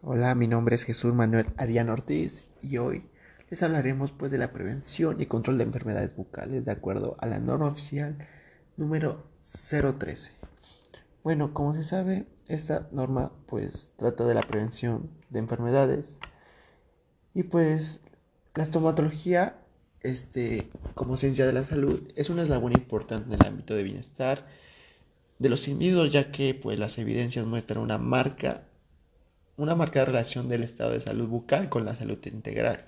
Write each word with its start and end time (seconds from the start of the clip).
Hola, 0.00 0.36
mi 0.36 0.46
nombre 0.46 0.76
es 0.76 0.84
Jesús 0.84 1.12
Manuel 1.12 1.46
Arián 1.56 1.88
Ortiz 1.88 2.44
y 2.62 2.76
hoy 2.78 3.02
les 3.50 3.64
hablaremos 3.64 4.12
pues 4.12 4.30
de 4.30 4.38
la 4.38 4.52
prevención 4.52 5.20
y 5.20 5.26
control 5.26 5.58
de 5.58 5.64
enfermedades 5.64 6.14
bucales 6.14 6.64
de 6.64 6.70
acuerdo 6.70 7.16
a 7.18 7.26
la 7.26 7.40
norma 7.40 7.66
oficial 7.66 8.16
número 8.76 9.26
013. 9.42 10.30
Bueno, 11.24 11.52
como 11.52 11.74
se 11.74 11.82
sabe, 11.82 12.26
esta 12.46 12.88
norma 12.92 13.32
pues 13.46 13.92
trata 13.96 14.24
de 14.24 14.34
la 14.34 14.42
prevención 14.42 15.10
de 15.30 15.40
enfermedades 15.40 16.20
y 17.34 17.42
pues 17.42 18.00
la 18.54 18.62
estomatología 18.62 19.58
este 20.00 20.70
como 20.94 21.16
ciencia 21.16 21.44
de 21.44 21.54
la 21.54 21.64
salud 21.64 22.08
es 22.14 22.30
un 22.30 22.38
eslabón 22.38 22.70
importante 22.70 23.34
en 23.34 23.40
el 23.40 23.44
ámbito 23.44 23.74
de 23.74 23.82
bienestar 23.82 24.46
de 25.40 25.48
los 25.48 25.66
individuos 25.66 26.12
ya 26.12 26.30
que 26.30 26.54
pues 26.54 26.78
las 26.78 26.98
evidencias 26.98 27.44
muestran 27.46 27.82
una 27.82 27.98
marca 27.98 28.62
una 29.58 29.74
marcada 29.74 30.06
relación 30.06 30.48
del 30.48 30.62
estado 30.62 30.92
de 30.92 31.00
salud 31.00 31.28
bucal 31.28 31.68
con 31.68 31.84
la 31.84 31.94
salud 31.94 32.18
integral. 32.26 32.86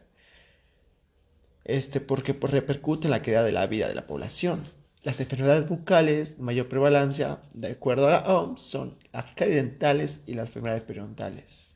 Este 1.65 2.01
porque 2.01 2.33
pues, 2.33 2.53
repercute 2.53 3.07
en 3.07 3.11
la 3.11 3.21
calidad 3.21 3.45
de 3.45 3.53
la 3.53 3.67
vida 3.67 3.89
de 3.89 3.95
la 3.95 4.07
población. 4.07 4.63
Las 5.03 5.21
enfermedades 5.21 5.69
bucales 5.69 6.37
de 6.37 6.43
mayor 6.43 6.69
prevalencia, 6.69 7.41
de 7.55 7.73
acuerdo 7.73 8.09
a 8.09 8.11
la 8.11 8.35
OMS, 8.35 8.61
son 8.61 8.97
las 9.13 9.27
caridentales 9.33 10.21
y 10.27 10.35
las 10.35 10.49
enfermedades 10.49 10.85
periodontales. 10.85 11.75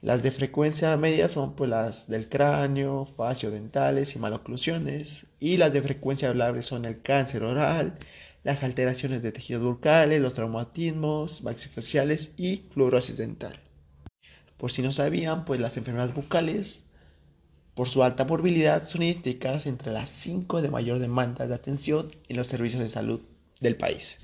Las 0.00 0.24
de 0.24 0.32
frecuencia 0.32 0.96
media 0.96 1.28
son 1.28 1.54
pues, 1.54 1.70
las 1.70 2.08
del 2.08 2.28
cráneo, 2.28 3.04
faciodentales 3.04 4.16
y 4.16 4.18
maloclusiones. 4.18 5.26
Y 5.38 5.58
las 5.58 5.72
de 5.72 5.80
frecuencia 5.82 6.28
hablable 6.28 6.62
son 6.62 6.84
el 6.86 7.00
cáncer 7.02 7.44
oral, 7.44 7.94
las 8.42 8.62
alteraciones 8.64 9.22
de 9.22 9.32
tejidos 9.32 9.62
bucales, 9.62 10.20
los 10.20 10.34
traumatismos 10.34 11.42
maxifaciales 11.42 12.32
y 12.36 12.58
fluorosis 12.70 13.18
dental. 13.18 13.60
Por 14.56 14.70
si 14.70 14.82
no 14.82 14.92
sabían, 14.92 15.44
pues 15.44 15.60
las 15.60 15.76
enfermedades 15.76 16.14
bucales, 16.14 16.84
por 17.74 17.88
su 17.88 18.02
alta 18.02 18.24
morbilidad, 18.24 18.86
son 18.88 19.02
identificadas 19.02 19.66
entre 19.66 19.92
las 19.92 20.08
cinco 20.08 20.60
de 20.60 20.70
mayor 20.70 20.98
demanda 20.98 21.46
de 21.46 21.54
atención 21.54 22.08
en 22.28 22.36
los 22.36 22.48
servicios 22.48 22.82
de 22.82 22.90
salud 22.90 23.20
del 23.60 23.76
país, 23.76 24.18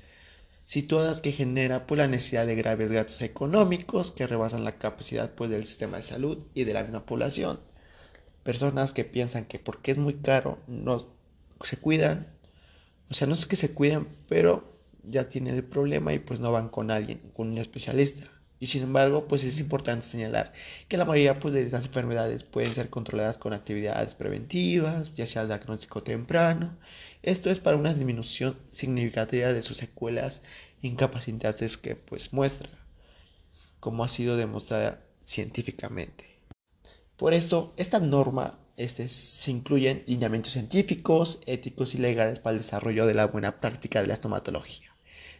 situadas 0.65 1.21
que 1.21 1.31
generan 1.31 1.85
pues, 1.87 1.97
la 1.97 2.07
necesidad 2.07 2.45
de 2.45 2.55
graves 2.55 2.91
gastos 2.91 3.21
económicos 3.21 4.11
que 4.11 4.27
rebasan 4.27 4.63
la 4.63 4.77
capacidad 4.77 5.33
pues, 5.33 5.49
del 5.49 5.65
sistema 5.65 5.97
de 5.97 6.03
salud 6.03 6.39
y 6.53 6.65
de 6.65 6.73
la 6.73 6.83
misma 6.83 7.05
población. 7.05 7.59
Personas 8.43 8.93
que 8.93 9.05
piensan 9.05 9.45
que 9.45 9.59
porque 9.59 9.91
es 9.91 9.97
muy 9.97 10.15
caro 10.15 10.59
no 10.67 11.07
se 11.63 11.77
cuidan 11.77 12.38
o 13.09 13.13
sea, 13.13 13.27
no 13.27 13.33
es 13.33 13.45
que 13.45 13.55
se 13.55 13.73
cuiden, 13.73 14.07
pero 14.27 14.79
ya 15.03 15.27
tienen 15.27 15.55
el 15.55 15.63
problema 15.63 16.13
y 16.13 16.19
pues 16.19 16.39
no 16.39 16.51
van 16.51 16.69
con 16.69 16.91
alguien, 16.91 17.19
con 17.33 17.49
un 17.49 17.57
especialista. 17.57 18.29
Y 18.59 18.67
sin 18.67 18.83
embargo, 18.83 19.25
pues 19.27 19.43
es 19.43 19.59
importante 19.59 20.05
señalar 20.05 20.51
que 20.89 20.97
la 20.97 21.05
mayoría 21.05 21.39
pues, 21.39 21.53
de 21.53 21.63
estas 21.63 21.85
enfermedades 21.85 22.43
pueden 22.43 22.73
ser 22.73 22.89
controladas 22.89 23.37
con 23.37 23.53
actividades 23.53 24.15
preventivas, 24.15 25.13
ya 25.15 25.25
sea 25.25 25.43
el 25.43 25.47
diagnóstico 25.47 26.03
temprano. 26.03 26.77
Esto 27.23 27.49
es 27.49 27.59
para 27.59 27.77
una 27.77 27.93
disminución 27.93 28.57
significativa 28.69 29.53
de 29.53 29.61
sus 29.61 29.77
secuelas 29.77 30.41
incapacitantes 30.81 31.77
que 31.77 31.95
pues 31.95 32.33
muestra, 32.33 32.69
como 33.79 34.03
ha 34.03 34.09
sido 34.09 34.35
demostrada 34.35 35.01
científicamente. 35.23 36.25
Por 37.15 37.33
esto, 37.33 37.73
esta 37.77 37.99
norma 37.99 38.58
este, 38.79 39.09
se 39.09 39.51
incluyen 39.51 40.03
lineamientos 40.07 40.53
científicos, 40.53 41.41
éticos 41.45 41.95
y 41.95 41.97
legales 41.97 42.39
para 42.39 42.53
el 42.53 42.61
desarrollo 42.61 43.05
de 43.05 43.13
la 43.13 43.27
buena 43.27 43.59
práctica 43.59 43.99
de 44.01 44.07
la 44.07 44.13
estomatología. 44.13 44.95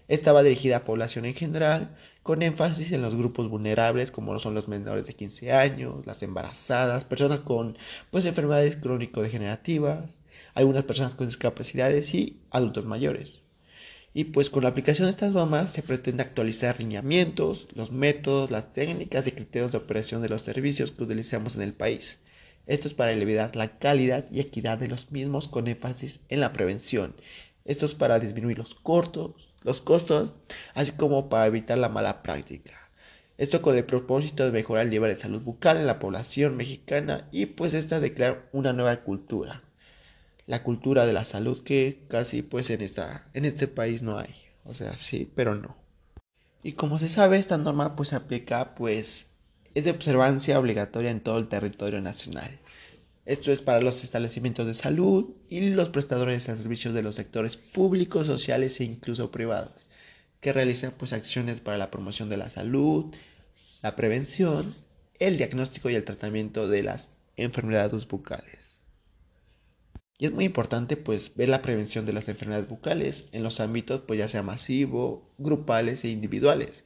Estaba 0.10 0.44
dirigida 0.44 0.78
a 0.78 0.84
población 0.84 1.24
en 1.24 1.36
general, 1.36 1.96
con 2.22 2.42
énfasis 2.42 2.92
en 2.92 3.02
los 3.02 3.16
grupos 3.16 3.48
vulnerables 3.48 4.12
como 4.12 4.38
son 4.40 4.56
los 4.56 4.68
menores 4.68 5.06
de 5.06 5.14
15 5.14 5.54
años, 5.54 6.06
las 6.06 6.22
embarazadas, 6.22 7.06
personas 7.06 7.40
con 7.40 7.78
pues, 8.12 8.26
enfermedades 8.26 8.76
crónico-degenerativas, 8.76 10.20
algunas 10.54 10.84
personas 10.84 11.16
con 11.16 11.28
discapacidades 11.28 12.14
y 12.14 12.42
adultos 12.52 12.86
mayores. 12.86 13.44
Y 14.14 14.26
pues 14.26 14.50
con 14.50 14.64
la 14.64 14.70
aplicación 14.70 15.06
de 15.06 15.12
estas 15.12 15.32
normas 15.32 15.72
se 15.72 15.82
pretende 15.82 16.24
actualizar 16.24 16.78
lineamientos, 16.80 17.70
los 17.74 17.94
métodos, 17.94 18.52
las 18.52 18.74
técnicas 18.74 19.28
y 19.28 19.32
criterios 19.32 19.72
de 19.72 19.78
operación 19.78 20.22
de 20.22 20.28
los 20.28 20.42
servicios 20.42 20.92
que 20.92 21.04
utilizamos 21.04 21.56
en 21.56 21.62
el 21.62 21.74
país 21.74 22.20
esto 22.70 22.88
es 22.88 22.94
para 22.94 23.12
elevar 23.12 23.56
la 23.56 23.80
calidad 23.80 24.26
y 24.32 24.42
equidad 24.42 24.78
de 24.78 24.88
los 24.88 25.12
mismos 25.12 25.48
con 25.48 25.68
énfasis 25.68 26.20
en 26.30 26.40
la 26.40 26.54
prevención. 26.54 27.16
Esto 27.66 27.88
es 27.88 27.96
para 27.96 28.20
disminuir 28.20 28.60
los, 28.60 28.76
cortos, 28.76 29.56
los 29.64 29.82
costos, 29.82 30.34
así 30.76 30.92
como 30.92 31.30
para 31.30 31.48
evitar 31.48 31.80
la 31.80 31.90
mala 31.90 32.22
práctica. 32.22 32.74
Esto 33.40 33.64
con 33.64 33.76
el 33.76 33.86
propósito 33.86 34.46
de 34.46 34.52
mejorar 34.52 34.84
el 34.86 34.92
nivel 34.92 35.10
de 35.10 35.20
salud 35.20 35.42
bucal 35.42 35.78
en 35.78 35.88
la 35.88 35.98
población 35.98 36.58
mexicana 36.58 37.28
y 37.32 37.48
pues 37.48 37.74
esta 37.74 38.00
de 38.00 38.14
crear 38.14 38.48
una 38.52 38.72
nueva 38.72 38.98
cultura. 38.98 39.64
La 40.46 40.62
cultura 40.62 41.08
de 41.08 41.14
la 41.14 41.26
salud 41.26 41.64
que 41.64 42.06
casi 42.08 42.44
pues 42.44 42.70
en, 42.70 42.82
esta, 42.82 43.28
en 43.34 43.46
este 43.46 43.68
país 43.68 44.04
no 44.04 44.20
hay. 44.20 44.36
O 44.64 44.76
sea, 44.76 44.96
sí, 44.96 45.28
pero 45.34 45.56
no. 45.56 45.76
Y 46.62 46.74
como 46.74 47.00
se 47.00 47.10
sabe, 47.10 47.40
esta 47.40 47.58
norma 47.58 47.96
pues 47.96 48.10
se 48.10 48.16
aplica 48.16 48.76
pues 48.76 49.29
es 49.74 49.86
de 49.86 49.92
observancia 49.92 50.60
obligatoria 50.60 51.12
en 51.12 51.22
todo 51.22 51.38
el 51.38 51.48
territorio 51.48 52.02
nacional. 52.02 52.60
Esto 53.26 53.52
es 53.52 53.62
para 53.62 53.82
los 53.82 54.04
establecimientos 54.04 54.66
de 54.66 54.74
salud 54.74 55.36
y 55.50 55.62
los 55.70 55.90
prestadores 55.90 56.46
de 56.48 56.56
servicios 56.56 56.94
de 56.94 57.04
los 57.04 57.16
sectores 57.16 57.58
públicos, 57.58 58.26
sociales 58.26 58.80
e 58.80 58.86
incluso 58.86 59.30
privados, 59.30 59.88
que 60.40 60.54
realizan 60.54 60.94
pues 60.98 61.14
acciones 61.14 61.60
para 61.60 61.78
la 61.78 61.92
promoción 61.92 62.30
de 62.30 62.38
la 62.38 62.50
salud, 62.50 63.14
la 63.84 63.96
prevención, 63.96 64.74
el 65.20 65.38
diagnóstico 65.38 65.90
y 65.90 65.96
el 65.96 66.06
tratamiento 66.06 66.68
de 66.68 66.84
las 66.84 67.10
enfermedades 67.36 68.08
bucales. 68.08 68.80
Y 70.18 70.26
es 70.26 70.32
muy 70.32 70.46
importante 70.46 70.98
pues 70.98 71.36
ver 71.36 71.50
la 71.50 71.62
prevención 71.62 72.06
de 72.06 72.14
las 72.14 72.28
enfermedades 72.28 72.68
bucales 72.68 73.26
en 73.32 73.44
los 73.44 73.60
ámbitos 73.60 74.02
pues 74.08 74.18
ya 74.18 74.28
sea 74.28 74.44
masivo, 74.44 75.30
grupales 75.38 76.04
e 76.04 76.10
individuales 76.10 76.84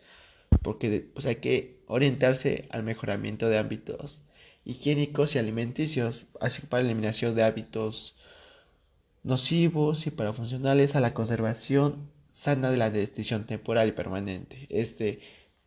porque 0.63 1.09
pues 1.13 1.25
hay 1.25 1.35
que 1.35 1.82
orientarse 1.87 2.67
al 2.71 2.83
mejoramiento 2.83 3.49
de 3.49 3.57
ámbitos 3.57 4.21
higiénicos 4.65 5.35
y 5.35 5.39
alimenticios, 5.39 6.27
así 6.39 6.61
para 6.61 6.83
la 6.83 6.89
eliminación 6.89 7.35
de 7.35 7.43
hábitos 7.43 8.15
nocivos 9.23 10.07
y 10.07 10.11
para 10.11 10.33
funcionales 10.33 10.95
a 10.95 11.01
la 11.01 11.13
conservación 11.13 12.09
sana 12.31 12.71
de 12.71 12.77
la 12.77 12.89
decisión 12.89 13.45
temporal 13.45 13.89
y 13.89 13.91
permanente. 13.91 14.67
Este, 14.69 15.19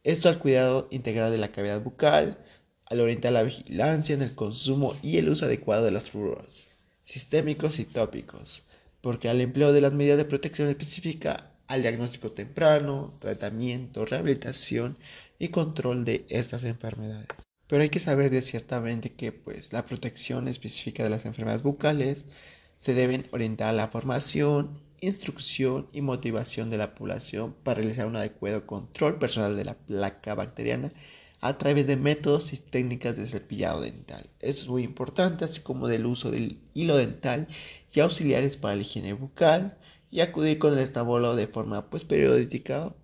esto 0.04 0.28
al 0.28 0.38
cuidado 0.38 0.88
integral 0.91 1.31
de 1.31 1.38
la 1.38 1.53
cavidad 1.53 1.82
bucal, 1.82 2.38
al 2.87 3.00
orientar 3.00 3.33
la 3.33 3.43
vigilancia 3.43 4.15
en 4.15 4.22
el 4.22 4.34
consumo 4.34 4.97
y 5.03 5.19
el 5.19 5.28
uso 5.28 5.47
adecuado 5.47 5.84
de 5.84 5.91
los 5.91 6.10
fluoros 6.10 6.65
sistémicos 7.06 7.78
y 7.78 7.84
tópicos, 7.84 8.65
porque 9.00 9.28
al 9.28 9.41
empleo 9.41 9.72
de 9.72 9.81
las 9.81 9.93
medidas 9.93 10.19
de 10.19 10.25
protección 10.25 10.69
específica 10.69 11.53
al 11.69 11.83
diagnóstico 11.83 12.33
temprano, 12.33 13.15
tratamiento, 13.21 14.04
rehabilitación 14.04 14.97
y 15.38 15.48
control 15.48 16.04
de 16.04 16.26
estas 16.28 16.64
enfermedades. 16.64 17.28
Pero 17.66 17.82
hay 17.82 17.88
que 17.88 18.00
saber 18.00 18.30
de 18.30 18.42
ciertamente 18.42 19.12
que 19.12 19.32
pues, 19.32 19.72
la 19.72 19.84
protección 19.86 20.48
específica 20.48 21.02
de 21.02 21.10
las 21.10 21.24
enfermedades 21.24 21.62
bucales 21.62 22.26
se 22.76 22.94
deben 22.94 23.26
orientar 23.32 23.70
a 23.70 23.72
la 23.72 23.88
formación, 23.88 24.80
instrucción 25.00 25.88
y 25.92 26.00
motivación 26.00 26.70
de 26.70 26.78
la 26.78 26.94
población 26.94 27.54
para 27.62 27.80
realizar 27.80 28.06
un 28.06 28.16
adecuado 28.16 28.66
control 28.66 29.19
personal 29.19 29.56
de 29.56 29.64
la 29.64 29.74
placa 29.74 30.34
bacteriana 30.34 30.92
a 31.41 31.58
través 31.58 31.86
de 31.86 31.97
métodos 31.97 32.53
y 32.53 32.56
técnicas 32.56 33.16
de 33.16 33.26
cepillado 33.26 33.80
dental. 33.80 34.30
Esto 34.41 34.62
es 34.62 34.68
muy 34.68 34.82
importante, 34.82 35.44
así 35.44 35.60
como 35.60 35.86
del 35.88 36.06
uso 36.06 36.30
del 36.30 36.60
hilo 36.74 36.97
dental 36.97 37.47
y 37.92 38.00
auxiliares 38.00 38.56
para 38.56 38.76
la 38.76 38.82
higiene 38.82 39.12
bucal, 39.12 39.78
y 40.10 40.20
acudir 40.20 40.58
con 40.58 40.72
el 40.72 40.78
estabolo 40.78 41.36
de 41.36 41.47
forma 41.47 41.91
pues 41.91 42.04
periódica, 42.04 42.94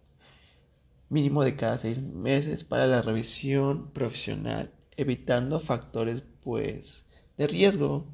mínimo 1.13 1.45
de 1.45 1.57
cada 1.57 1.77
seis 1.77 2.01
meses 2.01 2.65
para 2.65 2.87
la 2.87 3.03
revisión 3.03 3.91
profesional, 3.93 4.73
evitando 4.97 5.61
factores 5.61 6.23
pues 6.43 7.05
de 7.37 7.47
riesgo. 7.47 8.07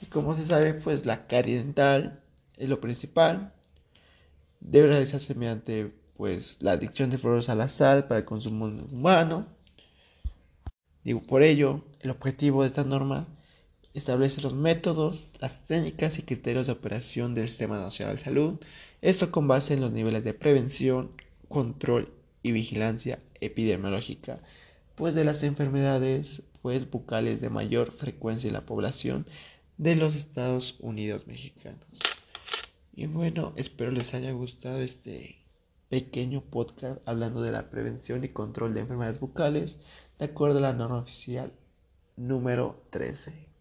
Y 0.00 0.06
como 0.06 0.34
se 0.34 0.44
sabe, 0.44 0.74
pues 0.74 1.06
la 1.06 1.28
carie 1.28 1.58
dental 1.58 2.24
es 2.56 2.68
lo 2.68 2.80
principal. 2.80 3.54
Debe 4.60 4.88
realizarse 4.88 5.34
mediante 5.36 5.88
pues 6.16 6.58
la 6.62 6.72
adicción 6.72 7.10
de 7.10 7.18
fluoros 7.18 7.48
a 7.48 7.54
la 7.54 7.68
sal 7.68 8.08
para 8.08 8.18
el 8.18 8.26
consumo 8.26 8.66
humano. 8.66 9.46
Digo, 11.04 11.22
por 11.22 11.42
ello, 11.42 11.84
el 12.00 12.10
objetivo 12.10 12.62
de 12.62 12.68
esta 12.68 12.82
norma 12.82 13.28
establece 13.94 14.40
los 14.40 14.52
métodos, 14.52 15.28
las 15.38 15.64
técnicas 15.64 16.18
y 16.18 16.22
criterios 16.22 16.66
de 16.66 16.72
operación 16.72 17.34
del 17.34 17.48
Sistema 17.48 17.78
Nacional 17.78 18.16
de 18.16 18.22
Salud, 18.22 18.58
esto 19.00 19.30
con 19.30 19.46
base 19.46 19.74
en 19.74 19.80
los 19.80 19.92
niveles 19.92 20.24
de 20.24 20.34
prevención, 20.34 21.12
control 21.48 22.15
y 22.46 22.52
vigilancia 22.52 23.18
epidemiológica, 23.40 24.38
pues 24.94 25.16
de 25.16 25.24
las 25.24 25.42
enfermedades 25.42 26.44
pues, 26.62 26.88
bucales 26.88 27.40
de 27.40 27.50
mayor 27.50 27.90
frecuencia 27.90 28.46
en 28.46 28.54
la 28.54 28.64
población 28.64 29.26
de 29.78 29.96
los 29.96 30.14
Estados 30.14 30.76
Unidos 30.78 31.26
mexicanos. 31.26 31.98
Y 32.94 33.06
bueno, 33.06 33.52
espero 33.56 33.90
les 33.90 34.14
haya 34.14 34.30
gustado 34.30 34.80
este 34.80 35.44
pequeño 35.88 36.40
podcast 36.40 37.00
hablando 37.04 37.42
de 37.42 37.50
la 37.50 37.68
prevención 37.68 38.22
y 38.22 38.28
control 38.28 38.74
de 38.74 38.80
enfermedades 38.82 39.18
bucales 39.18 39.78
de 40.20 40.26
acuerdo 40.26 40.58
a 40.58 40.62
la 40.62 40.72
norma 40.72 40.98
oficial 40.98 41.52
número 42.16 42.86
13. 42.90 43.55